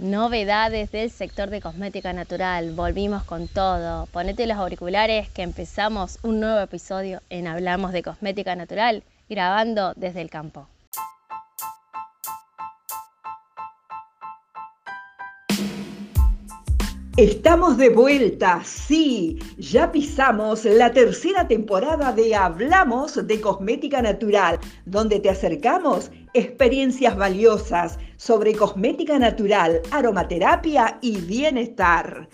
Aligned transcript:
Novedades 0.00 0.90
del 0.92 1.10
sector 1.10 1.50
de 1.50 1.60
cosmética 1.60 2.14
natural. 2.14 2.72
Volvimos 2.72 3.22
con 3.22 3.48
todo. 3.48 4.06
Ponete 4.06 4.46
los 4.46 4.56
auriculares 4.56 5.28
que 5.28 5.42
empezamos 5.42 6.18
un 6.22 6.40
nuevo 6.40 6.58
episodio 6.58 7.20
en 7.28 7.46
Hablamos 7.46 7.92
de 7.92 8.02
Cosmética 8.02 8.56
Natural, 8.56 9.02
grabando 9.28 9.92
desde 9.96 10.22
el 10.22 10.30
campo. 10.30 10.66
Estamos 17.18 17.76
de 17.76 17.90
vuelta, 17.90 18.62
sí, 18.64 19.38
ya 19.58 19.92
pisamos 19.92 20.64
la 20.64 20.90
tercera 20.90 21.46
temporada 21.46 22.14
de 22.14 22.34
Hablamos 22.34 23.26
de 23.26 23.40
Cosmética 23.42 24.00
Natural, 24.00 24.58
donde 24.86 25.20
te 25.20 25.28
acercamos 25.28 26.10
experiencias 26.34 27.16
valiosas 27.16 27.98
sobre 28.16 28.54
cosmética 28.54 29.18
natural, 29.18 29.80
aromaterapia 29.90 30.98
y 31.00 31.20
bienestar. 31.20 32.28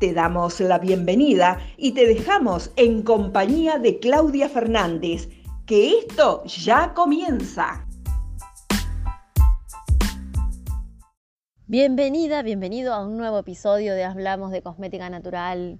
Te 0.00 0.12
damos 0.12 0.60
la 0.60 0.78
bienvenida 0.78 1.58
y 1.76 1.92
te 1.92 2.06
dejamos 2.06 2.72
en 2.76 3.02
compañía 3.02 3.78
de 3.78 3.98
Claudia 3.98 4.48
Fernández, 4.48 5.28
que 5.66 5.98
esto 5.98 6.44
ya 6.44 6.92
comienza. 6.94 7.86
Bienvenida, 11.66 12.42
bienvenido 12.42 12.92
a 12.92 13.02
un 13.02 13.16
nuevo 13.16 13.38
episodio 13.38 13.94
de 13.94 14.04
Hablamos 14.04 14.50
de 14.50 14.60
Cosmética 14.60 15.08
Natural. 15.08 15.78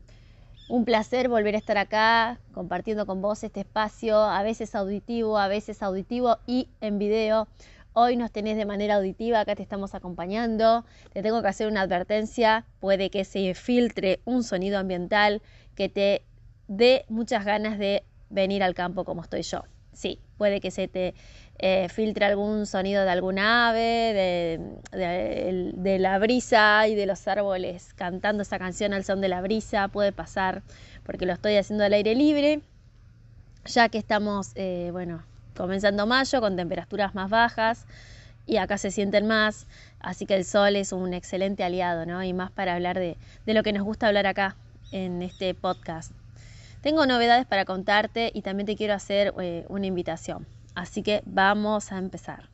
Un 0.69 0.85
placer 0.85 1.29
volver 1.29 1.55
a 1.55 1.59
estar 1.59 1.77
acá 1.77 2.39
compartiendo 2.55 3.05
con 3.05 3.21
vos 3.21 3.43
este 3.43 3.61
espacio, 3.61 4.19
a 4.19 4.43
veces 4.43 4.75
auditivo, 4.75 5.39
a 5.39 5.49
veces 5.49 5.83
auditivo 5.83 6.39
y 6.47 6.69
en 6.81 6.99
video. 6.99 7.49
Hoy 7.93 8.17
nos 8.17 8.31
tenés 8.31 8.57
de 8.57 8.65
manera 8.65 8.95
auditiva, 8.95 9.41
acá 9.41 9.55
te 9.55 9.63
estamos 9.63 9.95
acompañando. 9.95 10.85
Te 11.13 11.23
tengo 11.23 11.43
que 11.43 11.49
hacer 11.49 11.69
una 11.69 11.83
advertencia, 11.83 12.65
puede 12.81 13.11
que 13.11 13.25
se 13.25 13.53
filtre 13.55 14.21
un 14.25 14.45
sonido 14.45 14.79
ambiental 14.79 15.43
que 15.75 15.89
te 15.89 16.25
dé 16.69 17.05
muchas 17.09 17.45
ganas 17.45 17.79
de 17.79 18.05
venir 18.31 18.63
al 18.63 18.75
campo 18.75 19.05
como 19.05 19.23
estoy 19.23 19.43
yo. 19.43 19.65
Sí, 19.93 20.19
puede 20.39 20.61
que 20.61 20.71
se 20.71 20.89
te 20.89 21.15
eh, 21.59 21.89
filtre 21.89 22.25
algún 22.25 22.67
sonido 22.67 23.05
de 23.05 23.11
alguna 23.11 23.69
ave, 23.69 24.59
de, 24.91 25.99
la 25.99 26.19
brisa 26.19 26.89
y 26.89 26.95
de 26.95 27.07
los 27.07 27.29
árboles 27.29 27.95
cantando 27.95 28.43
esa 28.43 28.59
canción 28.59 28.95
al 28.95 29.05
son 29.05 29.21
de 29.21 29.29
la 29.29 29.41
brisa, 29.41 29.89
puede 29.89 30.13
pasar 30.13 30.63
porque 31.05 31.27
lo 31.27 31.33
estoy 31.33 31.57
haciendo 31.57 31.85
al 31.85 31.93
aire 31.93 32.15
libre, 32.15 32.63
ya 33.67 33.89
que 33.89 33.99
estamos, 33.99 34.53
eh, 34.55 34.89
bueno, 34.93 35.23
comenzando 35.57 36.07
mayo 36.07 36.41
con 36.41 36.57
temperaturas 36.57 37.15
más 37.15 37.31
bajas 37.31 37.87
y 38.47 38.57
acá 38.57 38.79
se 38.79 38.91
sienten 38.91 39.27
más, 39.27 39.67
así 40.01 40.27
que 40.27 40.35
el 40.35 40.45
sol 40.45 40.75
es 40.75 40.93
un 40.93 41.15
excelente 41.15 41.63
aliado, 41.63 42.07
¿no? 42.07 42.23
Y 42.25 42.33
más 42.33 42.51
para 42.51 42.75
hablar 42.75 42.99
de, 42.99 43.17
lo 43.47 43.63
que 43.63 43.73
nos 43.73 43.85
gusta 43.85 44.09
hablar 44.09 44.27
acá 44.27 44.57
en 44.91 45.23
este 45.23 45.55
podcast. 45.55 46.13
Tengo 46.83 47.07
novedades 47.07 47.47
para 47.47 47.65
contarte 47.65 48.33
y 48.35 48.43
también 48.43 48.67
te 48.67 48.75
quiero 48.75 48.95
hacer 48.95 49.33
eh, 49.41 49.65
una 49.69 49.87
invitación. 49.87 50.49
Así 50.75 51.05
que 51.05 51.23
vamos 51.25 51.93
a 51.93 51.99
empezar. 51.99 52.49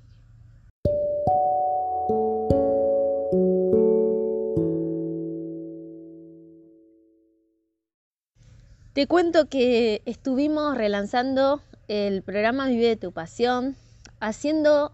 Te 8.92 9.06
cuento 9.06 9.48
que 9.48 10.02
estuvimos 10.04 10.76
relanzando 10.76 11.62
el 11.86 12.20
programa 12.22 12.66
Vive 12.66 12.88
de 12.88 12.96
tu 12.96 13.12
Pasión, 13.12 13.76
haciendo 14.20 14.92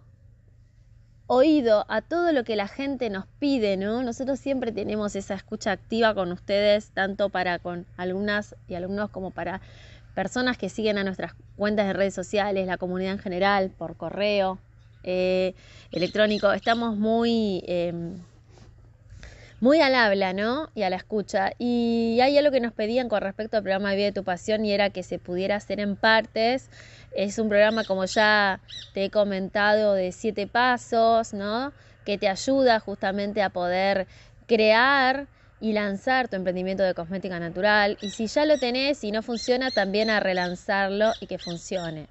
oído 1.27 1.87
a 1.89 2.03
todo 2.03 2.33
lo 2.33 2.45
que 2.45 2.57
la 2.57 2.69
gente 2.69 3.09
nos 3.11 3.27
pide, 3.39 3.77
¿no? 3.77 4.03
Nosotros 4.03 4.39
siempre 4.39 4.73
tenemos 4.73 5.17
esa 5.17 5.35
escucha 5.35 5.73
activa 5.73 6.15
con 6.15 6.33
ustedes, 6.33 6.91
tanto 6.91 7.31
para 7.31 7.59
con 7.59 7.87
algunas 7.97 8.55
y 8.69 8.75
alumnos 8.75 9.11
como 9.11 9.31
para 9.31 9.61
personas 10.15 10.59
que 10.59 10.69
siguen 10.69 10.99
a 10.99 11.05
nuestras 11.05 11.35
cuentas 11.57 11.87
de 11.87 11.93
redes 11.93 12.15
sociales, 12.15 12.67
la 12.67 12.77
comunidad 12.77 13.13
en 13.13 13.19
general, 13.19 13.71
por 13.77 13.97
correo 13.97 14.59
eh, 15.03 15.55
electrónico. 15.91 16.53
Estamos 16.53 16.97
muy, 16.97 17.63
em, 17.67 18.19
muy 19.65 19.81
al 19.81 19.95
habla, 19.95 20.35
¿no? 20.35 20.69
Y 20.75 20.83
a 20.83 20.91
la 20.91 20.97
escucha. 20.97 21.53
Y 21.59 22.19
hay 22.21 22.37
algo 22.37 22.51
que 22.53 22.61
nos 22.61 22.75
pedían 22.75 23.09
con 23.09 23.23
respecto 23.23 23.57
al 23.57 23.63
programa 23.63 23.89
de 23.89 23.97
Vida 23.97 24.07
de 24.09 24.13
tu 24.13 24.23
Pasión 24.23 24.63
y 24.67 24.73
era 24.73 24.91
que 24.91 25.03
se 25.03 25.19
pudiera 25.19 25.57
hacer 25.57 25.81
en 25.81 25.97
partes. 25.97 26.69
Es 27.17 27.39
un 27.39 27.49
programa, 27.49 27.83
como 27.85 28.05
ya 28.05 28.61
te 28.93 29.07
he 29.07 29.11
comentado, 29.11 29.95
de 29.95 30.13
siete 30.13 30.47
pasos, 30.47 31.33
¿no? 31.33 31.73
Que 32.05 32.19
te 32.19 32.29
ayuda 32.29 32.79
justamente 32.79 33.41
a 33.41 33.49
poder 33.49 34.07
crear 34.47 35.29
y 35.61 35.73
lanzar 35.73 36.29
tu 36.29 36.37
emprendimiento 36.37 36.83
de 36.83 36.93
cosmética 36.93 37.41
natural. 37.41 37.97
Y 38.03 38.11
si 38.11 38.27
ya 38.27 38.45
lo 38.45 38.59
tenés 38.59 39.03
y 39.03 39.13
no 39.13 39.23
funciona, 39.23 39.71
también 39.71 40.11
a 40.11 40.21
relanzarlo 40.21 41.15
y 41.21 41.27
que 41.27 41.39
funcione. 41.39 42.11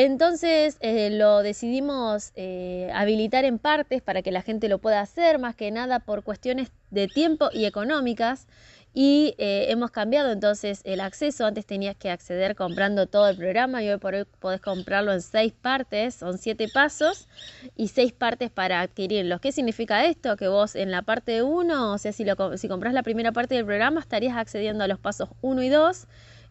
Entonces 0.00 0.76
eh, 0.78 1.10
lo 1.10 1.42
decidimos 1.42 2.30
eh, 2.36 2.88
habilitar 2.94 3.44
en 3.44 3.58
partes 3.58 4.00
para 4.00 4.22
que 4.22 4.30
la 4.30 4.42
gente 4.42 4.68
lo 4.68 4.78
pueda 4.78 5.00
hacer, 5.00 5.40
más 5.40 5.56
que 5.56 5.72
nada 5.72 5.98
por 5.98 6.22
cuestiones 6.22 6.70
de 6.92 7.08
tiempo 7.08 7.48
y 7.52 7.64
económicas 7.64 8.46
y 8.94 9.34
eh, 9.38 9.66
hemos 9.70 9.90
cambiado 9.90 10.30
entonces 10.30 10.82
el 10.84 11.00
acceso. 11.00 11.46
Antes 11.46 11.66
tenías 11.66 11.96
que 11.96 12.12
acceder 12.12 12.54
comprando 12.54 13.08
todo 13.08 13.28
el 13.28 13.36
programa 13.36 13.82
y 13.82 13.88
hoy 13.88 13.98
por 13.98 14.14
hoy 14.14 14.24
podés 14.38 14.60
comprarlo 14.60 15.12
en 15.12 15.20
seis 15.20 15.52
partes, 15.52 16.14
son 16.14 16.38
siete 16.38 16.68
pasos 16.72 17.26
y 17.74 17.88
seis 17.88 18.12
partes 18.12 18.52
para 18.52 18.82
adquirirlos. 18.82 19.40
¿Qué 19.40 19.50
significa 19.50 20.06
esto? 20.06 20.36
Que 20.36 20.46
vos 20.46 20.76
en 20.76 20.92
la 20.92 21.02
parte 21.02 21.42
1, 21.42 21.92
o 21.92 21.98
sea, 21.98 22.12
si, 22.12 22.24
lo, 22.24 22.36
compras 22.36 22.94
la 22.94 23.02
primera 23.02 23.32
parte 23.32 23.56
del 23.56 23.64
programa, 23.64 23.98
estarías 23.98 24.36
accediendo 24.36 24.84
a 24.84 24.86
los 24.86 25.00
pasos 25.00 25.30
1 25.40 25.60
y 25.60 25.68
2 25.70 26.06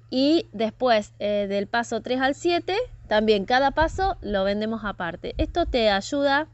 y 0.09 0.47
después 0.51 1.13
del 1.17 1.67
paso 1.67 2.01
3 2.01 2.19
al 2.19 2.35
7, 2.35 2.75
también 3.07 3.45
cada 3.45 3.71
paso 3.71 4.17
lo 4.21 4.43
vendemos 4.43 4.81
aparte. 4.83 5.33
Esto 5.37 5.65
te 5.65 5.89
ayuda 5.89 6.47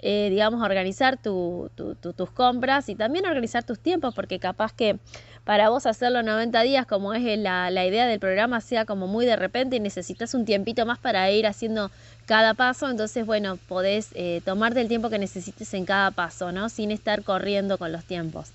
eh, 0.00 0.28
digamos, 0.30 0.62
organizar 0.62 1.18
tus 1.20 2.30
compras 2.32 2.88
y 2.88 2.94
también 2.94 3.26
organizar 3.26 3.64
tus 3.64 3.80
tiempos, 3.80 4.14
porque 4.14 4.38
capaz 4.38 4.72
que 4.72 4.98
para 5.44 5.70
vos 5.70 5.86
hacerlo 5.86 6.22
90 6.22 6.62
días, 6.62 6.86
como 6.86 7.14
es 7.14 7.38
la, 7.38 7.70
idea 7.84 8.06
del 8.06 8.20
programa, 8.20 8.60
sea 8.60 8.84
como 8.84 9.08
muy 9.08 9.26
de 9.26 9.34
repente 9.34 9.76
y 9.76 9.80
necesitas 9.80 10.34
un 10.34 10.44
tiempito 10.44 10.86
más 10.86 10.98
para 10.98 11.30
ir 11.30 11.46
haciendo 11.46 11.90
cada 12.26 12.54
paso, 12.54 12.88
entonces, 12.88 13.26
bueno, 13.26 13.56
podés 13.56 14.10
eh, 14.14 14.40
tomarte 14.44 14.80
el 14.80 14.88
tiempo 14.88 15.10
que 15.10 15.18
necesites 15.18 15.74
en 15.74 15.84
cada 15.84 16.10
paso, 16.12 16.52
¿no? 16.52 16.68
Sin 16.68 16.90
estar 16.90 17.24
corriendo 17.24 17.78
con 17.78 17.90
los 17.90 18.04
tiempos. 18.04 18.50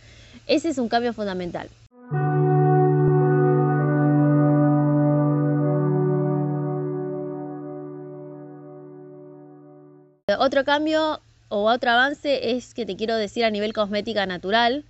Ese 0.47 0.69
es 0.69 0.77
un 0.77 0.87
cambio 0.87 1.13
fundamental. 1.13 1.67
Otro 10.53 10.65
cambio 10.65 11.19
o 11.49 11.63
otro 11.63 11.89
avance 11.89 12.51
es 12.51 12.75
que 12.75 12.85
te 12.85 12.95
quiero 12.95 13.15
decir 13.15 13.43
a 13.43 13.49
nivel 13.49 13.73
cosmética 13.73 14.27
natural. 14.27 14.85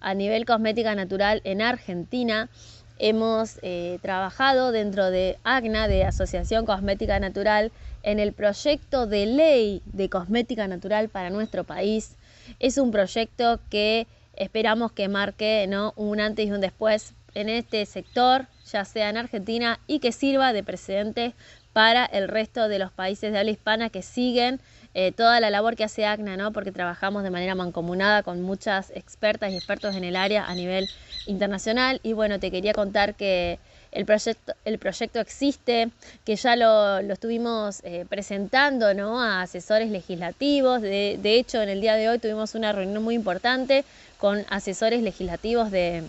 A 0.00 0.12
nivel 0.12 0.44
cosmética 0.44 0.94
natural 0.94 1.40
en 1.44 1.62
Argentina 1.62 2.50
hemos 2.98 3.58
eh, 3.62 3.98
trabajado 4.02 4.70
dentro 4.70 5.10
de 5.10 5.38
ACNA, 5.44 5.88
de 5.88 6.04
Asociación 6.04 6.66
Cosmética 6.66 7.18
Natural, 7.20 7.72
en 8.02 8.18
el 8.18 8.34
proyecto 8.34 9.06
de 9.06 9.24
ley 9.24 9.80
de 9.86 10.10
cosmética 10.10 10.68
natural 10.68 11.08
para 11.08 11.30
nuestro 11.30 11.64
país. 11.64 12.16
Es 12.60 12.76
un 12.76 12.90
proyecto 12.90 13.60
que 13.70 14.06
esperamos 14.36 14.92
que 14.92 15.08
marque 15.08 15.64
¿no? 15.70 15.94
un 15.96 16.20
antes 16.20 16.48
y 16.48 16.50
un 16.50 16.60
después 16.60 17.14
en 17.40 17.48
este 17.48 17.86
sector, 17.86 18.46
ya 18.70 18.84
sea 18.84 19.10
en 19.10 19.16
Argentina, 19.16 19.78
y 19.86 20.00
que 20.00 20.10
sirva 20.10 20.52
de 20.52 20.64
precedente 20.64 21.34
para 21.72 22.04
el 22.04 22.26
resto 22.26 22.68
de 22.68 22.80
los 22.80 22.90
países 22.90 23.30
de 23.30 23.38
habla 23.38 23.52
hispana 23.52 23.90
que 23.90 24.02
siguen 24.02 24.60
eh, 24.94 25.12
toda 25.12 25.38
la 25.38 25.48
labor 25.50 25.76
que 25.76 25.84
hace 25.84 26.04
ACNA, 26.04 26.36
¿no? 26.36 26.52
porque 26.52 26.72
trabajamos 26.72 27.22
de 27.22 27.30
manera 27.30 27.54
mancomunada 27.54 28.24
con 28.24 28.42
muchas 28.42 28.90
expertas 28.90 29.52
y 29.52 29.56
expertos 29.56 29.94
en 29.94 30.02
el 30.02 30.16
área 30.16 30.46
a 30.46 30.54
nivel 30.56 30.88
internacional. 31.26 32.00
Y 32.02 32.14
bueno, 32.14 32.40
te 32.40 32.50
quería 32.50 32.72
contar 32.72 33.14
que 33.14 33.60
el 33.92 34.04
proyecto, 34.04 34.54
el 34.64 34.78
proyecto 34.78 35.20
existe, 35.20 35.90
que 36.24 36.34
ya 36.34 36.56
lo, 36.56 36.98
estuvimos 36.98 37.80
eh, 37.84 38.04
presentando 38.08 38.92
¿no? 38.94 39.22
a 39.22 39.42
asesores 39.42 39.90
legislativos. 39.90 40.82
De, 40.82 41.20
de 41.22 41.36
hecho, 41.36 41.62
en 41.62 41.68
el 41.68 41.80
día 41.80 41.94
de 41.94 42.08
hoy 42.08 42.18
tuvimos 42.18 42.56
una 42.56 42.72
reunión 42.72 43.04
muy 43.04 43.14
importante 43.14 43.84
con 44.18 44.44
asesores 44.50 45.02
legislativos 45.02 45.70
de, 45.70 46.02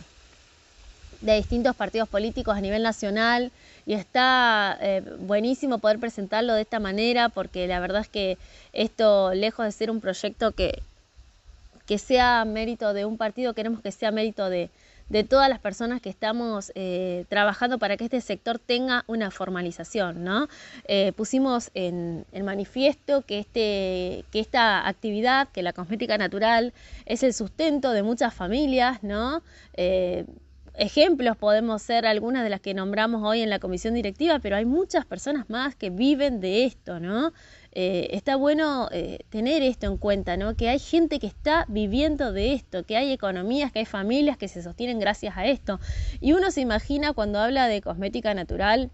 de 1.22 1.36
distintos 1.36 1.76
partidos 1.76 2.08
políticos 2.08 2.56
a 2.56 2.62
nivel 2.62 2.84
nacional 2.84 3.52
y 3.86 3.94
está 3.94 4.78
eh, 4.82 5.02
buenísimo 5.20 5.80
poder 5.80 6.00
presentarlo 6.00 6.54
de 6.54 6.62
esta 6.62 6.80
manera 6.80 7.30
porque 7.30 7.68
la 7.68 7.80
verdad 7.80 8.02
es 8.02 8.08
que 8.08 8.38
esto, 8.74 9.34
lejos 9.34 9.66
de 9.66 9.72
ser 9.72 9.92
un 9.92 10.00
proyecto 10.00 10.52
que, 10.52 10.82
que 11.86 11.98
sea 11.98 12.46
mérito 12.46 12.94
de 12.94 13.06
un 13.06 13.18
partido, 13.18 13.54
queremos 13.54 13.82
que 13.82 13.92
sea 13.92 14.12
mérito 14.12 14.50
de, 14.50 14.70
de 15.10 15.24
todas 15.24 15.50
las 15.50 15.60
personas 15.60 16.02
que 16.02 16.10
estamos 16.10 16.72
eh, 16.76 17.26
trabajando 17.30 17.80
para 17.80 17.98
que 17.98 18.06
este 18.06 18.22
sector 18.22 18.60
tenga 18.60 19.04
una 19.08 19.32
formalización, 19.32 20.24
¿no? 20.24 20.48
Eh, 20.86 21.12
pusimos 21.16 21.72
en 21.74 22.26
el 22.32 22.44
manifiesto 22.44 23.24
que, 23.24 23.40
este, 23.40 24.24
que 24.32 24.40
esta 24.40 24.88
actividad, 24.88 25.50
que 25.50 25.64
la 25.64 25.74
cosmética 25.74 26.18
natural, 26.18 26.74
es 27.06 27.24
el 27.24 27.34
sustento 27.34 27.92
de 27.92 28.04
muchas 28.04 28.34
familias, 28.34 29.02
¿no? 29.04 29.42
Ejemplos 30.76 31.38
podemos 31.38 31.82
ser 31.82 32.06
algunas 32.06 32.44
de 32.44 32.50
las 32.50 32.62
que 32.62 32.74
nombramos 32.74 33.24
hoy 33.24 33.42
en 33.42 33.50
la 33.50 33.60
comisión 33.60 33.94
directiva, 33.94 34.40
pero 34.40 34.56
hay 34.56 34.66
muchas 34.66 35.06
personas 35.06 35.50
más 35.50 35.76
que 35.76 35.90
viven 35.90 36.40
de 36.40 36.66
esto, 36.66 37.00
¿no? 37.00 37.34
Eh, 37.72 38.10
está 38.12 38.36
bueno 38.36 38.90
eh, 38.92 39.20
tener 39.30 39.62
esto 39.62 39.88
en 39.88 39.98
cuenta, 39.98 40.38
¿no? 40.38 40.56
Que 40.56 40.70
hay 40.70 40.80
gente 40.80 41.20
que 41.20 41.28
está 41.28 41.66
viviendo 41.68 42.34
de 42.34 42.54
esto, 42.54 42.84
que 42.84 42.98
hay 42.98 43.12
economías, 43.12 43.72
que 43.72 43.80
hay 43.80 43.86
familias 43.86 44.38
que 44.38 44.48
se 44.48 44.64
sostienen 44.64 45.00
gracias 45.00 45.38
a 45.38 45.46
esto. 45.46 45.80
Y 46.20 46.34
uno 46.34 46.52
se 46.52 46.62
imagina 46.62 47.14
cuando 47.14 47.40
habla 47.40 47.68
de 47.68 47.82
cosmética 47.82 48.34
natural, 48.34 48.90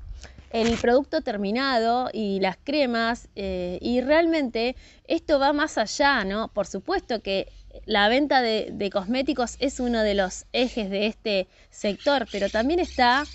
el 0.51 0.78
producto 0.78 1.21
terminado 1.21 2.10
y 2.13 2.39
las 2.39 2.57
cremas, 2.57 3.28
eh, 3.36 3.78
y 3.81 4.01
realmente 4.01 4.75
esto 5.07 5.39
va 5.39 5.51
más 5.51 5.78
allá, 5.78 6.24
¿no? 6.24 6.48
Por 6.50 6.68
supuesto 6.68 7.21
que 7.21 7.51
la 7.86 8.07
venta 8.10 8.42
de 8.42 8.89
cosméticos 8.92 9.57
es 9.60 9.80
uno 9.80 10.01
de 10.01 10.13
los 10.16 10.45
ejes 10.54 10.89
de 10.89 11.07
este 11.07 11.48
sector, 11.69 12.27
pero 12.31 12.50
también 12.50 12.80
está 12.80 13.25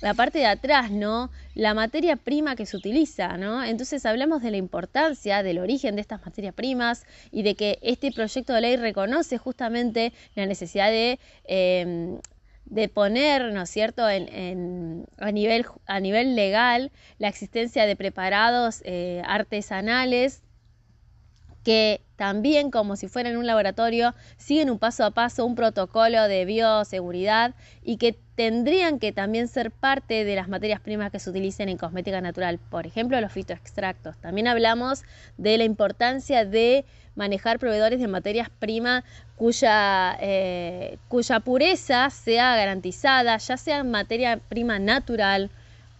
la 0.00 0.14
parte 0.14 0.38
de 0.38 0.46
atrás, 0.46 0.90
¿no? 0.90 1.30
La 1.54 1.74
materia 1.74 2.16
prima 2.16 2.56
que 2.56 2.66
se 2.66 2.76
utiliza, 2.76 3.36
¿no? 3.36 3.62
Entonces 3.62 4.06
hablamos 4.06 4.42
de 4.42 4.50
la 4.50 4.56
importancia 4.56 5.42
del 5.42 5.58
origen 5.58 5.96
de 5.96 6.00
estas 6.00 6.24
materias 6.24 6.54
primas 6.54 7.04
y 7.30 7.42
de 7.42 7.54
que 7.54 7.78
este 7.82 8.10
proyecto 8.12 8.54
de 8.54 8.60
ley 8.62 8.76
reconoce 8.76 9.38
justamente 9.38 10.12
la 10.34 10.46
necesidad 10.46 10.90
de, 10.90 11.18
em, 11.44 12.18
de 12.64 12.88
poner, 12.88 13.52
¿no 13.52 13.62
es 13.62 13.70
cierto?, 13.70 14.08
en, 14.08 15.06
a, 15.18 15.32
nivel, 15.32 15.66
a 15.86 16.00
nivel 16.00 16.34
legal 16.34 16.92
la 17.18 17.28
existencia 17.28 17.84
de 17.84 17.96
preparados 17.96 18.80
eh, 18.84 19.22
artesanales 19.26 20.42
que 21.62 22.00
también 22.20 22.70
como 22.70 22.96
si 22.96 23.08
fueran 23.08 23.38
un 23.38 23.46
laboratorio 23.46 24.14
siguen 24.36 24.68
un 24.68 24.78
paso 24.78 25.06
a 25.06 25.10
paso 25.10 25.46
un 25.46 25.54
protocolo 25.54 26.28
de 26.28 26.44
bioseguridad 26.44 27.54
y 27.82 27.96
que 27.96 28.14
tendrían 28.34 28.98
que 28.98 29.10
también 29.10 29.48
ser 29.48 29.70
parte 29.70 30.22
de 30.24 30.36
las 30.36 30.46
materias 30.46 30.80
primas 30.80 31.10
que 31.10 31.18
se 31.18 31.30
utilicen 31.30 31.70
en 31.70 31.78
cosmética 31.78 32.20
natural, 32.20 32.58
por 32.58 32.86
ejemplo 32.86 33.18
los 33.22 33.32
fitoextractos. 33.32 34.18
También 34.18 34.48
hablamos 34.48 35.02
de 35.38 35.56
la 35.56 35.64
importancia 35.64 36.44
de 36.44 36.84
manejar 37.14 37.58
proveedores 37.58 38.00
de 38.00 38.08
materias 38.08 38.50
primas 38.50 39.02
cuya, 39.36 40.18
eh, 40.20 40.98
cuya 41.08 41.40
pureza 41.40 42.10
sea 42.10 42.54
garantizada, 42.54 43.38
ya 43.38 43.56
sea 43.56 43.82
materia 43.82 44.40
prima 44.50 44.78
natural, 44.78 45.50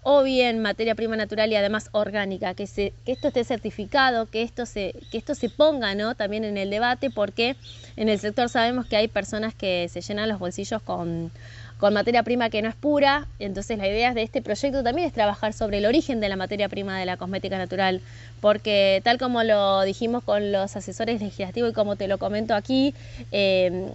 o 0.03 0.23
bien 0.23 0.61
materia 0.61 0.95
prima 0.95 1.17
natural 1.17 1.53
y 1.53 1.57
además 1.57 1.89
orgánica, 1.93 2.55
que, 2.55 2.67
se, 2.67 2.93
que 3.05 3.13
esto 3.13 3.29
esté 3.29 3.45
certificado, 3.45 4.27
que 4.27 4.43
esto, 4.43 4.67
se, 4.67 4.95
que 5.11 5.19
esto 5.19 5.35
se 5.35 5.51
ponga 5.51 5.95
¿no? 5.95 6.15
también 6.15 6.45
en 6.45 6.57
el 6.57 6.71
debate, 6.71 7.11
porque 7.11 7.57
en 7.97 8.09
el 8.09 8.19
sector 8.19 8.49
sabemos 8.49 8.87
que 8.87 8.97
hay 8.97 9.09
personas 9.09 9.55
que 9.55 9.89
se 9.91 10.01
llenan 10.01 10.29
los 10.29 10.39
bolsillos 10.39 10.81
con, 10.83 11.31
con 11.79 11.93
materia 11.93 12.23
prima 12.23 12.49
que 12.49 12.63
no 12.63 12.69
es 12.69 12.75
pura, 12.75 13.27
entonces 13.39 13.77
la 13.79 13.89
idea 13.89 14.15
de 14.15 14.23
este 14.23 14.41
proyecto 14.41 14.83
también 14.83 15.07
es 15.07 15.13
trabajar 15.13 15.53
sobre 15.53 15.79
el 15.79 15.87
origen 15.87 16.21
de 16.21 16.29
la 16.29 16.37
materia 16.37 16.69
prima 16.69 16.99
de 16.99 17.05
la 17.05 17.17
cosmética 17.19 17.59
natural, 17.59 18.01
porque 18.41 19.01
tal 19.05 19.19
como 19.19 19.43
lo 19.43 19.83
dijimos 19.83 20.25
con 20.25 20.51
los 20.51 20.77
asesores 20.77 21.21
legislativos 21.21 21.71
y 21.71 21.75
como 21.75 21.97
te 21.97 22.09
lo 22.09 22.19
comento 22.19 22.55
aquí, 22.55 22.95
eh, 23.33 23.93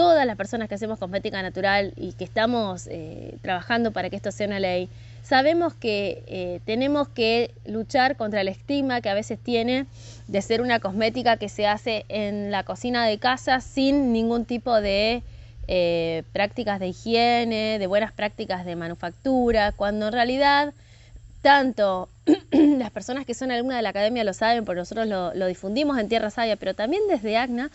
todas 0.00 0.24
las 0.24 0.36
personas 0.36 0.66
que 0.66 0.76
hacemos 0.76 0.98
cosmética 0.98 1.42
natural 1.42 1.92
y 1.94 2.14
que 2.14 2.24
estamos 2.24 2.86
eh, 2.86 3.36
trabajando 3.42 3.92
para 3.92 4.08
que 4.08 4.16
esto 4.16 4.32
sea 4.32 4.46
una 4.46 4.58
ley, 4.58 4.88
sabemos 5.22 5.74
que 5.74 6.22
eh, 6.26 6.60
tenemos 6.64 7.06
que 7.08 7.50
luchar 7.66 8.16
contra 8.16 8.40
el 8.40 8.48
estigma 8.48 9.02
que 9.02 9.10
a 9.10 9.14
veces 9.14 9.38
tiene 9.38 9.84
de 10.26 10.40
ser 10.40 10.62
una 10.62 10.80
cosmética 10.80 11.36
que 11.36 11.50
se 11.50 11.66
hace 11.66 12.06
en 12.08 12.50
la 12.50 12.62
cocina 12.62 13.04
de 13.04 13.18
casa 13.18 13.60
sin 13.60 14.10
ningún 14.14 14.46
tipo 14.46 14.80
de 14.80 15.22
eh, 15.68 16.22
prácticas 16.32 16.80
de 16.80 16.88
higiene, 16.88 17.78
de 17.78 17.86
buenas 17.86 18.12
prácticas 18.12 18.64
de 18.64 18.76
manufactura, 18.76 19.72
cuando 19.72 20.06
en 20.06 20.14
realidad 20.14 20.72
tanto 21.42 22.08
las 22.52 22.90
personas 22.90 23.26
que 23.26 23.34
son 23.34 23.50
alumnas 23.50 23.76
de 23.76 23.82
la 23.82 23.90
academia 23.90 24.24
lo 24.24 24.32
saben, 24.32 24.64
porque 24.64 24.78
nosotros 24.78 25.06
lo, 25.06 25.34
lo 25.34 25.46
difundimos 25.46 25.98
en 25.98 26.08
Tierra 26.08 26.30
Sabia, 26.30 26.56
pero 26.56 26.72
también 26.72 27.02
desde 27.06 27.36
ACNA 27.36 27.70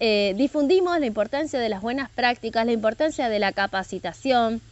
eh, 0.00 0.34
difundimos 0.36 0.98
la 0.98 1.04
importancia 1.04 1.60
de 1.60 1.68
las 1.68 1.82
buenas 1.82 2.08
prácticas, 2.10 2.64
la 2.64 2.72
importancia 2.72 3.28
de 3.28 3.38
la 3.38 3.52
capacitación, 3.52 4.62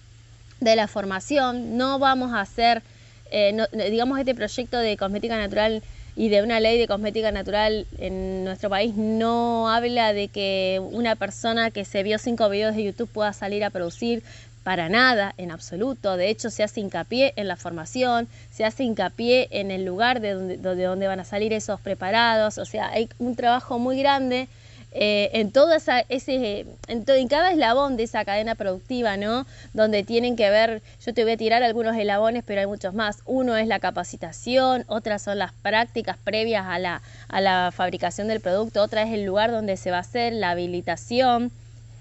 de 0.61 0.75
la 0.75 0.89
formación. 0.89 1.77
No 1.77 1.99
vamos 1.99 2.33
a 2.33 2.41
hacer, 2.41 2.83
eh, 3.31 3.55
digamos, 3.91 4.19
este 4.19 4.35
proyecto 4.35 4.79
de 4.79 4.97
cosmética 4.97 5.37
natural 5.37 5.83
y 6.17 6.31
de 6.31 6.43
una 6.43 6.61
ley 6.61 6.79
de 6.79 6.89
cosmética 6.89 7.31
natural 7.31 7.87
en 7.99 8.43
nuestro 8.45 8.71
país 8.71 8.97
no 8.97 9.69
habla 9.69 10.13
de 10.13 10.29
que 10.29 10.81
una 10.93 11.15
persona 11.15 11.71
que 11.71 11.85
se 11.85 12.03
vio 12.03 12.19
cinco 12.19 12.49
videos 12.49 12.75
de 12.75 12.85
YouTube 12.85 13.09
pueda 13.09 13.33
salir 13.33 13.63
a 13.65 13.71
producir 13.71 14.23
para 14.65 14.89
nada, 14.89 15.35
en 15.39 15.51
absoluto. 15.51 16.17
De 16.17 16.29
hecho, 16.29 16.51
se 16.51 16.63
hace 16.63 16.81
hincapié 16.81 17.35
en 17.37 17.49
la 17.49 17.57
formación, 17.57 18.29
se 18.51 18.65
hace 18.65 18.83
hincapié 18.83 19.49
en 19.51 19.71
el 19.71 19.85
lugar 19.85 20.21
de 20.21 20.33
donde, 20.33 20.57
de 20.57 20.85
donde 20.85 21.07
van 21.07 21.21
a 21.21 21.25
salir 21.25 21.53
esos 21.53 21.81
preparados. 21.81 22.59
O 22.59 22.65
sea, 22.65 22.89
hay 22.89 23.09
un 23.19 23.37
trabajo 23.37 23.79
muy 23.79 23.99
grande 23.99 24.49
eh, 24.93 25.31
en 25.35 25.53
todo 25.53 25.75
esa, 25.75 26.01
ese, 26.09 26.61
en, 26.89 27.05
en, 27.07 27.29
cada 27.29 27.51
eslabón 27.51 27.97
de 27.97 28.05
esa 28.05 28.25
cadena 28.25 28.55
productiva, 28.55 29.17
¿no? 29.17 29.47
Donde 29.75 30.03
tienen 30.03 30.35
que 30.35 30.49
ver, 30.51 30.83
yo 31.05 31.13
te 31.13 31.25
voy 31.25 31.33
a 31.33 31.37
tirar 31.37 31.63
algunos 31.63 31.97
eslabones, 31.97 32.43
pero 32.47 32.61
hay 32.61 32.67
muchos 32.67 32.95
más. 32.95 33.19
Uno 33.27 33.57
es 33.57 33.67
la 33.67 33.81
capacitación, 33.81 34.85
otras 34.89 35.23
son 35.23 35.39
las 35.39 35.53
prácticas 35.53 36.17
previas 36.17 36.65
a 36.67 36.79
la, 36.79 37.03
a 37.29 37.41
la 37.41 37.71
fabricación 37.75 38.29
del 38.29 38.41
producto, 38.41 38.83
otra 38.83 39.03
es 39.03 39.13
el 39.13 39.25
lugar 39.25 39.51
donde 39.51 39.77
se 39.77 39.91
va 39.91 39.99
a 39.99 40.01
hacer, 40.01 40.33
la 40.33 40.51
habilitación, 40.51 41.53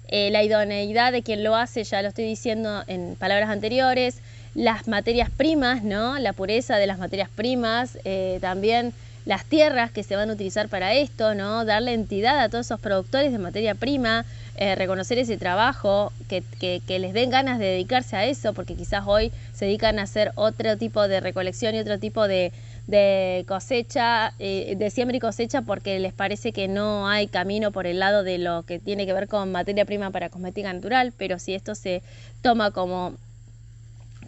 eh, 0.07 0.29
la 0.31 0.43
idoneidad 0.43 1.11
de 1.11 1.23
quien 1.23 1.43
lo 1.43 1.55
hace, 1.55 1.83
ya 1.83 2.01
lo 2.01 2.07
estoy 2.07 2.23
diciendo 2.23 2.83
en 2.87 3.15
palabras 3.15 3.49
anteriores, 3.49 4.19
las 4.55 4.87
materias 4.87 5.29
primas, 5.29 5.83
¿no? 5.83 6.17
La 6.17 6.31
pureza 6.31 6.77
de 6.77 6.87
las 6.87 6.97
materias 6.97 7.29
primas, 7.29 7.99
eh, 8.05 8.39
también 8.41 8.93
las 9.27 9.43
tierras 9.43 9.91
que 9.91 10.03
se 10.03 10.15
van 10.15 10.29
a 10.29 10.33
utilizar 10.33 10.69
para 10.69 10.93
esto, 10.93 11.35
¿no? 11.35 11.65
Darle 11.65 11.93
entidad 11.93 12.39
a 12.39 12.47
todos 12.47 12.65
esos 12.65 12.79
productores 12.79 13.33
de 13.33 13.37
materia 13.37 13.75
prima, 13.75 14.25
eh, 14.55 14.73
reconocer 14.75 15.17
ese 15.17 15.35
trabajo, 15.35 16.13
que, 16.29 16.41
que, 16.61 16.99
les 16.99 17.11
den 17.11 17.29
ganas 17.29 17.59
de 17.59 17.65
dedicarse 17.65 18.15
a 18.15 18.25
eso, 18.25 18.53
porque 18.53 18.75
quizás 18.75 19.03
hoy 19.05 19.33
se 19.53 19.65
dedican 19.65 19.99
a 19.99 20.03
hacer 20.03 20.31
otro 20.35 20.77
tipo 20.77 21.09
de 21.09 21.19
recolección 21.19 21.75
y 21.75 21.79
otro 21.79 21.99
tipo 21.99 22.25
de, 22.25 22.53
de 22.87 23.43
cosecha, 23.49 24.33
eh, 24.39 24.75
de 24.77 24.89
siembra 24.91 25.17
y 25.17 25.19
cosecha, 25.19 25.61
porque 25.61 25.99
les 25.99 26.13
parece 26.13 26.53
que 26.53 26.69
no 26.69 27.09
hay 27.09 27.27
camino 27.27 27.71
por 27.71 27.85
el 27.85 27.99
lado 27.99 28.23
de 28.23 28.37
lo 28.37 28.63
que 28.63 28.79
tiene 28.79 29.05
que 29.05 29.11
ver 29.11 29.27
con 29.27 29.51
materia 29.51 29.83
prima 29.83 30.09
para 30.09 30.29
cosmética 30.29 30.71
natural, 30.71 31.11
pero 31.17 31.37
si 31.37 31.53
esto 31.53 31.75
se 31.75 32.01
toma 32.41 32.71
como 32.71 33.17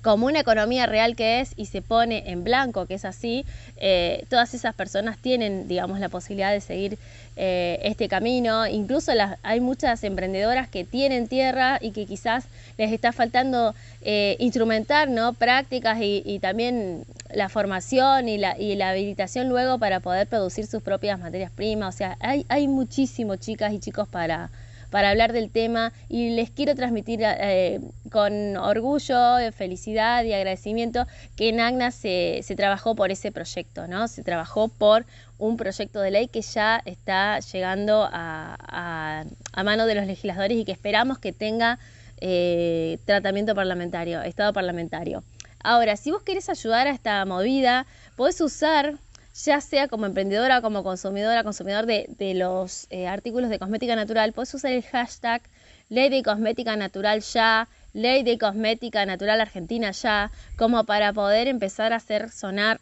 como 0.01 0.27
una 0.27 0.39
economía 0.39 0.85
real 0.85 1.15
que 1.15 1.41
es 1.41 1.53
y 1.55 1.65
se 1.65 1.81
pone 1.81 2.23
en 2.29 2.43
blanco, 2.43 2.85
que 2.85 2.95
es 2.95 3.05
así, 3.05 3.45
eh, 3.77 4.25
todas 4.29 4.53
esas 4.53 4.73
personas 4.75 5.17
tienen, 5.17 5.67
digamos, 5.67 5.99
la 5.99 6.09
posibilidad 6.09 6.51
de 6.51 6.61
seguir 6.61 6.97
eh, 7.35 7.79
este 7.83 8.07
camino. 8.07 8.67
Incluso 8.67 9.13
las, 9.13 9.37
hay 9.43 9.59
muchas 9.61 10.03
emprendedoras 10.03 10.67
que 10.67 10.83
tienen 10.83 11.27
tierra 11.27 11.77
y 11.81 11.91
que 11.91 12.05
quizás 12.05 12.45
les 12.77 12.91
está 12.91 13.11
faltando 13.11 13.73
eh, 14.01 14.35
instrumentar 14.39 15.09
¿no? 15.09 15.33
prácticas 15.33 15.99
y, 16.01 16.39
también 16.39 17.03
la 17.33 17.49
formación 17.49 18.29
y 18.29 18.37
la, 18.37 18.57
y 18.57 18.75
la 18.75 18.89
habilitación 18.89 19.49
luego 19.49 19.77
para 19.77 19.99
poder 19.99 20.27
producir 20.27 20.67
sus 20.67 20.81
propias 20.81 21.19
materias 21.19 21.51
primas. 21.51 21.95
O 21.95 21.97
sea, 21.97 22.17
hay, 22.19 22.45
hay 22.49 22.67
muchísimo 22.67 23.35
chicas 23.35 23.73
y 23.73 23.79
chicos 23.79 24.07
para 24.07 24.49
para 24.89 25.09
hablar 25.09 25.33
del 25.33 25.51
tema 25.51 25.93
y 26.07 26.31
les 26.31 26.49
quiero 26.49 26.75
transmitir 26.75 27.21
eh, 27.23 27.79
con 28.11 28.57
orgullo, 28.57 29.37
felicidad 29.51 30.23
y 30.23 30.33
agradecimiento 30.33 31.05
que 31.35 31.49
en 31.49 31.59
AGNA 31.59 31.91
se, 31.91 32.43
trabajó 32.55 32.95
por 32.95 33.11
ese 33.11 33.31
proyecto, 33.31 33.87
¿no? 33.87 34.07
Se 34.07 34.23
trabajó 34.23 34.67
por 34.67 35.05
un 35.37 35.57
proyecto 35.57 36.01
de 36.01 36.11
ley 36.11 36.27
que 36.27 36.41
ya 36.41 36.81
está 36.85 37.39
llegando 37.39 38.09
a, 38.11 39.25
a, 39.53 39.63
mano 39.63 39.85
de 39.85 39.95
los 39.95 40.05
legisladores 40.05 40.57
y 40.57 40.65
que 40.65 40.71
esperamos 40.71 41.19
que 41.19 41.31
tenga 41.31 41.79
eh, 42.19 42.97
tratamiento 43.05 43.55
parlamentario, 43.55 44.21
estado 44.21 44.51
parlamentario. 44.51 45.23
Ahora, 45.61 45.97
si 45.97 46.11
vos 46.11 46.23
querés 46.23 46.49
ayudar 46.49 46.87
a 46.87 46.91
esta 46.91 47.23
movida, 47.25 47.85
podés 48.15 48.39
usar 48.41 48.95
ya 49.35 49.61
sea 49.61 49.87
como 49.87 50.05
emprendedora, 50.05 50.61
como 50.61 50.83
consumidora, 50.83 51.43
consumidor 51.43 51.85
de, 51.85 52.33
los 52.35 52.87
eh, 52.89 53.07
artículos 53.07 53.49
de 53.49 53.59
cosmética 53.59 53.95
natural, 53.95 54.33
puedes 54.33 54.53
usar 54.53 54.71
el 54.71 54.83
hashtag 54.83 55.41
Ley 55.89 56.09
de 56.09 56.21
Cosmética 56.21 56.75
Natural 56.75 57.21
ya, 57.21 57.67
Ley 57.93 58.21
de 58.23 58.37
Cosmética 58.37 59.05
Natural 59.05 59.41
Argentina 59.41 59.91
ya, 59.91 60.31
como 60.55 60.83
para 60.83 61.13
poder 61.13 61.47
empezar 61.47 61.93
a 61.93 61.97
hacer 61.97 62.29
sonar 62.29 62.79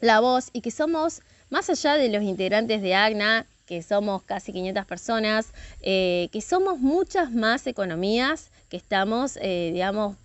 la 0.00 0.20
voz 0.20 0.48
y 0.52 0.62
que 0.62 0.70
somos, 0.70 1.20
más 1.50 1.68
allá 1.68 1.96
de 1.96 2.08
los 2.08 2.22
integrantes 2.22 2.80
de 2.80 2.94
AGNA, 2.94 3.46
que 3.66 3.82
somos 3.82 4.22
casi 4.22 4.52
500 4.52 4.86
personas, 4.86 5.52
eh, 5.82 6.28
que 6.32 6.40
somos 6.40 6.78
muchas 6.78 7.30
más 7.32 7.66
economías 7.66 8.50
que 8.70 8.78
estamos, 8.78 9.38
eh, 9.42 9.70
digamos, 9.72 10.16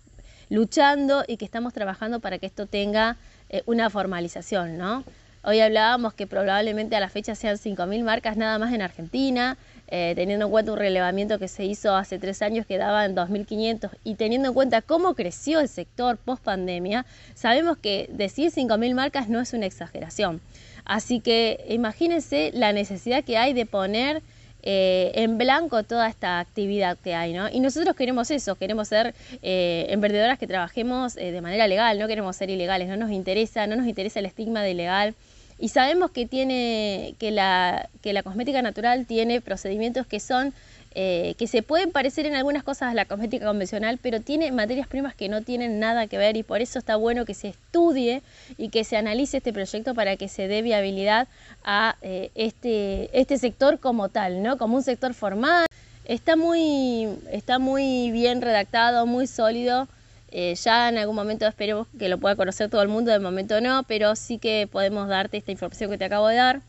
luchando 0.48 1.24
y 1.28 1.36
que 1.36 1.44
estamos 1.44 1.74
trabajando 1.74 2.20
para 2.20 2.38
que 2.38 2.46
esto 2.46 2.66
tenga 2.66 3.18
eh, 3.48 3.62
una 3.66 3.90
formalización, 3.90 4.76
¿no? 4.76 5.04
Hoy 5.48 5.60
hablábamos 5.60 6.12
que 6.12 6.26
probablemente 6.26 6.96
a 6.96 7.00
la 7.00 7.08
fecha 7.08 7.36
sean 7.36 7.56
5.000 7.56 8.02
marcas 8.02 8.36
nada 8.36 8.58
más 8.58 8.74
en 8.74 8.82
Argentina, 8.82 9.56
eh, 9.86 10.12
teniendo 10.16 10.46
en 10.46 10.50
cuenta 10.50 10.72
un 10.72 10.78
relevamiento 10.78 11.38
que 11.38 11.46
se 11.46 11.64
hizo 11.64 11.94
hace 11.94 12.18
tres 12.18 12.42
años 12.42 12.66
que 12.66 12.78
daba 12.78 13.04
en 13.04 13.14
2.500 13.14 13.90
y 14.02 14.16
teniendo 14.16 14.48
en 14.48 14.54
cuenta 14.54 14.82
cómo 14.82 15.14
creció 15.14 15.60
el 15.60 15.68
sector 15.68 16.16
post 16.16 16.42
pandemia, 16.42 17.06
sabemos 17.34 17.78
que 17.78 18.10
decir 18.12 18.50
5.000 18.50 18.94
marcas 18.94 19.28
no 19.28 19.38
es 19.40 19.52
una 19.52 19.66
exageración. 19.66 20.40
Así 20.84 21.20
que 21.20 21.64
imagínense 21.68 22.50
la 22.52 22.72
necesidad 22.72 23.22
que 23.22 23.38
hay 23.38 23.52
de 23.52 23.66
poner 23.66 24.22
eh, 24.68 25.12
en 25.14 25.38
blanco 25.38 25.84
toda 25.84 26.08
esta 26.08 26.40
actividad 26.40 26.98
que 26.98 27.14
hay, 27.14 27.32
¿no? 27.32 27.48
Y 27.48 27.60
nosotros 27.60 27.94
queremos 27.94 28.32
eso, 28.32 28.56
queremos 28.56 28.88
ser 28.88 29.14
eh, 29.40 29.86
emprendedoras 29.90 30.40
que 30.40 30.48
trabajemos 30.48 31.16
eh, 31.16 31.30
de 31.30 31.40
manera 31.40 31.68
legal, 31.68 32.00
no 32.00 32.08
queremos 32.08 32.34
ser 32.34 32.50
ilegales, 32.50 32.88
no 32.88 32.96
nos 32.96 33.12
interesa, 33.12 33.68
no 33.68 33.76
nos 33.76 33.86
interesa 33.86 34.18
el 34.18 34.26
estigma 34.26 34.64
de 34.64 34.72
ilegal. 34.72 35.14
Y 35.60 35.68
sabemos 35.68 36.10
que 36.10 36.26
tiene, 36.26 37.14
que 37.20 37.30
la, 37.30 37.88
que 38.02 38.12
la 38.12 38.24
cosmética 38.24 38.60
natural 38.60 39.06
tiene 39.06 39.40
procedimientos 39.40 40.04
que 40.04 40.18
son 40.18 40.52
eh, 40.98 41.34
que 41.36 41.46
se 41.46 41.62
pueden 41.62 41.90
parecer 41.90 42.24
en 42.24 42.34
algunas 42.34 42.62
cosas 42.62 42.90
a 42.90 42.94
la 42.94 43.04
cosmética 43.04 43.44
convencional, 43.44 43.98
pero 44.00 44.22
tiene 44.22 44.50
materias 44.50 44.88
primas 44.88 45.14
que 45.14 45.28
no 45.28 45.42
tienen 45.42 45.78
nada 45.78 46.06
que 46.06 46.16
ver 46.16 46.38
y 46.38 46.42
por 46.42 46.62
eso 46.62 46.78
está 46.78 46.96
bueno 46.96 47.26
que 47.26 47.34
se 47.34 47.48
estudie 47.48 48.22
y 48.56 48.70
que 48.70 48.82
se 48.82 48.96
analice 48.96 49.36
este 49.36 49.52
proyecto 49.52 49.94
para 49.94 50.16
que 50.16 50.28
se 50.28 50.48
dé 50.48 50.62
viabilidad 50.62 51.28
a 51.64 51.96
eh, 52.00 52.30
este, 52.34 53.10
este 53.12 53.36
sector 53.36 53.78
como 53.78 54.08
tal, 54.08 54.42
¿no? 54.42 54.56
Como 54.56 54.76
un 54.76 54.82
sector 54.82 55.12
formal. 55.12 55.66
Está 56.06 56.34
muy, 56.34 57.06
está 57.30 57.58
muy 57.58 58.10
bien 58.10 58.40
redactado, 58.40 59.04
muy 59.04 59.26
sólido. 59.26 59.88
Eh, 60.30 60.54
ya 60.54 60.88
en 60.88 60.96
algún 60.96 61.14
momento 61.14 61.46
esperemos 61.46 61.88
que 61.98 62.08
lo 62.08 62.16
pueda 62.16 62.36
conocer 62.36 62.70
todo 62.70 62.80
el 62.80 62.88
mundo, 62.88 63.12
de 63.12 63.18
momento 63.18 63.60
no, 63.60 63.82
pero 63.82 64.16
sí 64.16 64.38
que 64.38 64.66
podemos 64.72 65.08
darte 65.08 65.36
esta 65.36 65.52
información 65.52 65.90
que 65.90 65.98
te 65.98 66.06
acabo 66.06 66.28
de 66.28 66.36
dar 66.36 66.62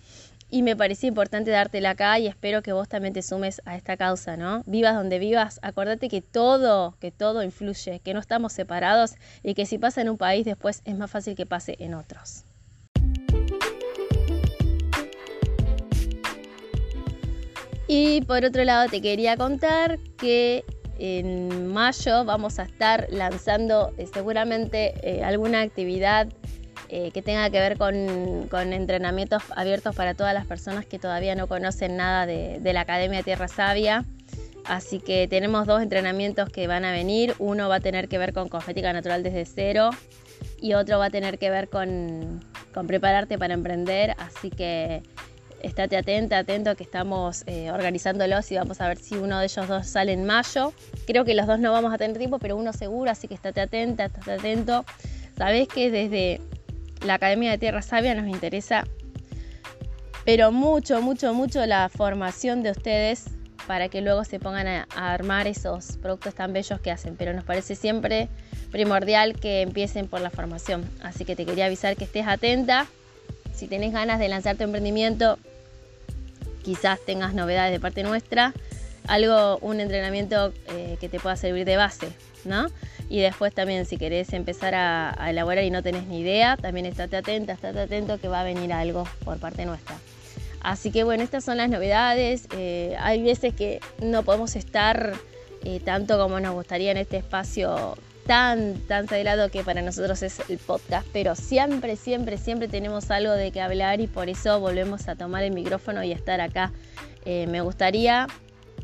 y 0.49 0.61
me 0.61 0.75
parecía 0.75 1.09
importante 1.09 1.51
dártela 1.51 1.91
acá 1.91 2.17
y 2.19 2.27
espero 2.27 2.61
que 2.61 2.71
vos 2.71 2.87
también 2.87 3.13
te 3.13 3.21
sumes 3.21 3.61
a 3.65 3.75
esta 3.75 3.97
causa, 3.97 4.37
¿no? 4.37 4.63
Vivas 4.65 4.95
donde 4.95 5.19
vivas, 5.19 5.59
acordate 5.61 6.07
que 6.09 6.21
todo, 6.21 6.95
que 6.99 7.11
todo 7.11 7.43
influye, 7.43 7.99
que 7.99 8.13
no 8.13 8.19
estamos 8.19 8.53
separados 8.53 9.15
y 9.43 9.53
que 9.53 9.65
si 9.65 9.77
pasa 9.77 10.01
en 10.01 10.09
un 10.09 10.17
país 10.17 10.45
después 10.45 10.81
es 10.85 10.95
más 10.95 11.11
fácil 11.11 11.35
que 11.35 11.45
pase 11.45 11.75
en 11.79 11.93
otros. 11.93 12.43
Y 17.89 18.21
por 18.21 18.43
otro 18.43 18.63
lado 18.65 18.89
te 18.89 19.01
quería 19.01 19.37
contar 19.37 19.97
que 20.17 20.65
en 20.99 21.67
mayo 21.67 22.25
vamos 22.25 22.59
a 22.59 22.63
estar 22.63 23.07
lanzando 23.09 23.93
eh, 23.97 24.07
seguramente 24.11 24.93
eh, 25.03 25.23
alguna 25.23 25.61
actividad 25.61 26.27
eh, 26.89 27.11
que 27.11 27.21
tenga 27.21 27.49
que 27.49 27.59
ver 27.59 27.77
con, 27.77 28.73
entrenamientos 28.73 29.43
abiertos 29.55 29.93
para 29.95 30.13
todas 30.13 30.33
las 30.33 30.45
personas 30.45 30.85
que 30.85 30.99
todavía 30.99 31.35
no 31.35 31.47
conocen 31.47 31.97
nada 31.97 32.25
de, 32.25 32.73
la 32.73 32.81
Academia 32.81 33.23
Tierra 33.23 33.47
Sabia. 33.47 34.05
Así 34.63 34.99
que 34.99 35.27
tenemos 35.27 35.65
dos 35.65 35.81
entrenamientos 35.81 36.49
que 36.49 36.67
van 36.67 36.85
a 36.85 36.91
venir. 36.91 37.35
Uno 37.39 37.67
va 37.67 37.75
a 37.75 37.79
tener 37.79 38.07
que 38.07 38.17
ver 38.17 38.33
con 38.33 38.47
cosmética 38.47 38.93
natural 38.93 39.23
desde 39.23 39.45
cero 39.45 39.89
y 40.61 40.73
otro 40.73 40.99
va 40.99 41.05
a 41.05 41.09
tener 41.09 41.37
que 41.39 41.49
ver 41.49 41.69
con, 41.69 42.41
prepararte 42.87 43.37
para 43.37 43.53
emprender. 43.53 44.13
Así 44.17 44.49
que 44.49 45.03
estate 45.61 45.97
atenta, 45.97 46.37
atento 46.37 46.75
que 46.75 46.83
estamos 46.83 47.43
eh, 47.47 47.71
organizándolos 47.71 48.49
y 48.51 48.55
vamos 48.55 48.79
a 48.79 48.87
ver 48.87 48.97
si 48.97 49.15
uno 49.15 49.39
de 49.39 49.45
ellos 49.45 49.67
dos 49.67 49.87
sale 49.87 50.13
en 50.13 50.25
mayo. 50.25 50.73
Creo 51.05 51.25
que 51.25 51.33
los 51.33 51.47
dos 51.47 51.59
no 51.59 51.71
vamos 51.73 51.93
a 51.93 51.97
tener 51.97 52.17
tiempo, 52.17 52.39
pero 52.39 52.55
uno 52.55 52.71
seguro, 52.71 53.11
así 53.11 53.27
que 53.27 53.33
estate 53.33 53.61
atenta, 53.61 54.05
estate 54.05 54.31
atento. 54.31 54.85
Sabés 55.37 55.67
que 55.67 55.91
desde 55.91 56.41
la 57.05 57.15
Academia 57.15 57.51
de 57.51 57.57
Tierra 57.57 57.81
Sabia 57.81 58.15
nos 58.15 58.27
interesa, 58.27 58.85
pero 60.25 60.51
mucho, 60.51 61.01
mucho, 61.01 61.33
mucho 61.33 61.65
la 61.65 61.89
formación 61.89 62.63
de 62.63 62.71
ustedes 62.71 63.25
para 63.67 63.89
que 63.89 64.01
luego 64.01 64.23
se 64.23 64.39
pongan 64.39 64.67
a, 64.67 64.87
armar 64.95 65.45
esos 65.45 65.97
productos 65.97 66.33
tan 66.33 66.53
bellos 66.53 66.79
que 66.79 66.89
hacen. 66.89 67.15
Pero 67.17 67.33
nos 67.33 67.43
parece 67.43 67.75
siempre 67.75 68.29
primordial 68.71 69.39
que 69.39 69.61
empiecen 69.61 70.07
por 70.07 70.21
la 70.21 70.29
formación. 70.29 70.89
Así 71.01 71.25
que 71.25 71.35
te 71.35 71.45
quería 71.45 71.65
avisar 71.65 71.95
que 71.95 72.05
estés 72.05 72.25
atenta. 72.25 72.87
Si 73.53 73.67
tenés 73.67 73.91
ganas 73.91 74.19
de 74.19 74.29
lanzar 74.29 74.55
tu 74.55 74.63
emprendimiento, 74.63 75.37
quizás 76.63 76.99
tengas 77.05 77.33
novedades 77.33 77.73
de 77.73 77.79
parte 77.79 78.03
nuestra. 78.03 78.53
Algo, 79.07 79.57
un 79.59 79.79
entrenamiento 79.79 80.53
eh, 80.69 80.97
que 80.99 81.09
te 81.09 81.19
pueda 81.19 81.35
servir 81.35 81.65
de 81.65 81.77
base, 81.77 82.09
Y 83.09 83.19
después 83.19 83.53
también 83.53 83.85
si 83.85 83.97
querés 83.97 84.33
empezar 84.33 84.75
a, 84.75 85.15
elaborar 85.29 85.63
y 85.63 85.69
no 85.69 85.81
tenés 85.81 86.07
ni 86.07 86.19
idea, 86.19 86.57
también 86.57 86.85
estate 86.85 87.17
atenta, 87.17 87.53
estate 87.53 87.79
atento 87.79 88.19
que 88.19 88.27
va 88.27 88.41
a 88.41 88.43
venir 88.43 88.73
algo 88.73 89.07
por 89.23 89.37
parte 89.39 89.65
nuestra. 89.65 89.95
Así 90.61 90.91
que 90.91 91.03
bueno, 91.03 91.23
estas 91.23 91.43
son 91.43 91.57
las 91.57 91.69
novedades. 91.69 92.47
Eh, 92.51 92.95
hay 92.99 93.21
veces 93.21 93.53
que 93.53 93.79
no 94.01 94.23
podemos 94.23 94.55
estar 94.55 95.13
eh, 95.63 95.79
tanto 95.79 96.17
como 96.17 96.39
nos 96.39 96.53
gustaría 96.53 96.91
en 96.91 96.97
este 96.97 97.17
espacio 97.17 97.97
tan, 98.27 98.75
tan 98.87 99.07
sagrado 99.07 99.49
que 99.49 99.63
para 99.63 99.81
nosotros 99.81 100.21
es 100.21 100.41
el 100.49 100.57
podcast, 100.57 101.07
pero 101.13 101.33
siempre, 101.35 101.95
siempre, 101.95 102.37
siempre 102.37 102.67
tenemos 102.67 103.09
algo 103.09 103.31
de 103.31 103.51
que 103.51 103.61
hablar 103.61 104.01
y 104.01 104.07
por 104.07 104.29
eso 104.29 104.59
volvemos 104.59 105.07
a 105.07 105.15
tomar 105.15 105.43
el 105.43 105.53
micrófono 105.53 106.03
y 106.03 106.11
estar 106.11 106.41
acá. 106.41 106.73
Eh, 107.25 107.47
me 107.47 107.61
gustaría 107.61 108.27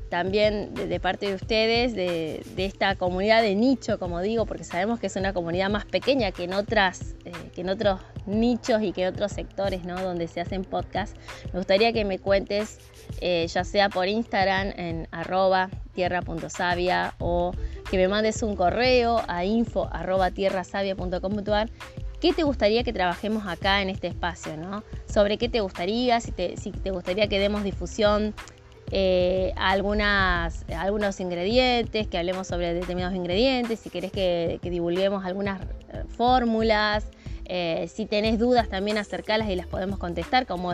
también 0.10 0.74
de, 0.76 1.00
parte 1.00 1.28
de 1.28 1.34
ustedes, 1.34 1.96
de, 1.96 2.44
esta 2.58 2.96
comunidad 2.96 3.42
de 3.42 3.56
nicho, 3.56 3.98
como 3.98 4.22
digo, 4.22 4.46
porque 4.46 4.64
sabemos 4.64 5.00
que 5.00 5.08
es 5.08 5.16
una 5.16 5.34
comunidad 5.34 5.70
más 5.70 5.86
pequeña 5.86 6.32
que 6.32 6.44
en, 6.44 6.54
otras, 6.54 7.16
eh, 7.26 7.32
que 7.54 7.62
en 7.62 7.70
otros 7.70 8.00
nichos 8.28 8.84
y 8.84 8.92
que 8.92 9.04
en 9.04 9.08
otros 9.14 9.32
sectores 9.32 9.86
¿no? 9.86 10.00
donde 10.02 10.28
se 10.28 10.40
hacen 10.40 10.66
podcasts. 10.66 11.20
Me 11.52 11.60
gustaría 11.60 11.94
que 11.94 12.06
me 12.06 12.20
cuentes, 12.20 12.78
eh, 13.22 13.48
ya 13.48 13.64
sea 13.64 13.90
por 13.90 14.08
Instagram 14.08 14.74
en 14.78 15.08
arroba 15.12 15.70
tierra.savia 15.94 17.16
o 17.20 17.52
que 17.90 17.98
me 17.98 18.08
mandes 18.08 18.44
un 18.44 18.56
correo 18.56 19.22
a 19.28 19.46
info 19.46 19.90
arroba 19.92 20.32
tierrasavia.com.ar 20.32 21.70
qué 22.24 22.32
te 22.32 22.44
gustaría 22.44 22.86
que 22.86 22.94
trabajemos 22.94 23.46
acá 23.48 23.82
en 23.82 23.90
este 23.90 24.08
espacio, 24.08 24.56
¿no? 24.56 24.82
Sobre 25.14 25.38
qué 25.38 25.50
te 25.50 25.60
gustaría, 25.60 26.22
si 26.22 26.32
te, 26.32 26.56
si 26.56 26.72
te 26.72 26.90
gustaría 26.90 27.28
que 27.28 27.38
demos 27.38 27.66
difusión 27.66 28.34
eh, 28.92 29.54
algunas, 29.56 30.66
algunos 30.76 31.20
ingredientes, 31.20 32.08
que 32.08 32.18
hablemos 32.18 32.48
sobre 32.48 32.74
determinados 32.74 33.16
ingredientes, 33.16 33.80
si 33.80 33.90
querés 33.90 34.12
que, 34.12 34.60
divulguemos 34.64 35.26
algunas 35.26 35.62
eh, 35.62 36.04
fórmulas, 36.10 37.06
eh, 37.46 37.90
si 37.94 38.06
tenés 38.06 38.40
dudas 38.40 38.70
también 38.70 38.98
acercarlas 38.98 39.50
y 39.50 39.56
las 39.56 39.68
podemos 39.68 40.00
contestar, 40.00 40.46
como, 40.46 40.74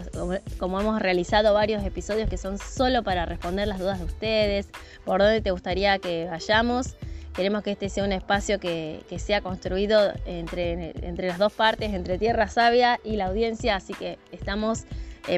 como 0.59 0.79
hemos 0.79 1.01
realizado 1.01 1.53
varios 1.53 1.83
episodios 1.83 2.29
que 2.29 2.37
son 2.37 2.57
solo 2.57 3.03
para 3.03 3.25
responder 3.25 3.67
las 3.67 3.79
dudas 3.79 3.99
de 3.99 4.05
ustedes, 4.05 4.69
por 5.05 5.19
dónde 5.19 5.41
te 5.41 5.51
gustaría 5.51 5.97
que 5.99 6.27
vayamos. 6.29 6.95
Queremos 7.33 7.63
que 7.63 7.71
este 7.71 7.89
sea 7.89 8.03
un 8.03 8.11
espacio 8.11 8.59
que, 8.59 9.01
sea 9.17 9.41
construido 9.41 10.11
entre, 10.25 10.93
entre 11.07 11.27
las 11.27 11.37
dos 11.37 11.53
partes, 11.53 11.93
entre 11.93 12.17
Tierra 12.17 12.49
Sabia 12.49 12.99
y 13.03 13.15
la 13.15 13.27
audiencia, 13.27 13.75
así 13.77 13.93
que 13.93 14.17
estamos 14.31 14.85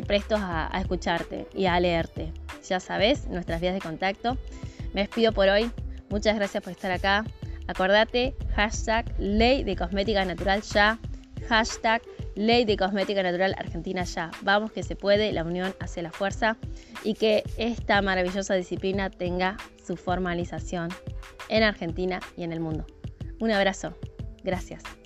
prestos 0.05 0.39
a 0.41 0.69
escucharte 0.79 1.47
y 1.53 1.65
a 1.65 1.79
leerte 1.79 2.31
ya 2.67 2.79
sabes, 2.79 3.27
nuestras 3.27 3.61
vías 3.61 3.73
de 3.73 3.81
contacto. 3.81 4.37
Me 4.93 5.01
despido 5.01 5.31
por 5.31 5.49
hoy. 5.49 5.71
Muchas 6.09 6.35
gracias 6.35 6.63
por 6.63 6.71
estar 6.71 6.91
acá. 6.91 7.25
Acordate, 7.67 8.35
hashtag 8.55 9.13
ley 9.19 9.63
de 9.63 9.75
cosmética 9.75 10.25
natural 10.25 10.61
ya. 10.61 10.99
Hashtag 11.47 12.01
ley 12.35 12.65
de 12.65 12.77
cosmética 12.77 13.23
natural 13.23 13.55
Argentina 13.57 14.03
ya. 14.03 14.31
Vamos 14.41 14.71
que 14.71 14.83
se 14.83 14.95
puede, 14.95 15.31
la 15.31 15.43
unión 15.43 15.73
hace 15.79 16.01
la 16.01 16.11
fuerza 16.11 16.57
y 17.03 17.13
que 17.13 17.43
esta 17.57 18.01
maravillosa 18.01 18.53
disciplina 18.55 19.09
tenga 19.09 19.57
su 19.85 19.97
formalización 19.97 20.89
en 21.49 21.63
Argentina 21.63 22.19
y 22.37 22.43
en 22.43 22.53
el 22.53 22.59
mundo. 22.59 22.85
Un 23.39 23.51
abrazo. 23.51 23.97
Gracias. 24.43 25.00